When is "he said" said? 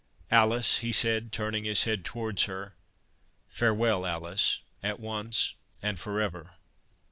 0.79-1.31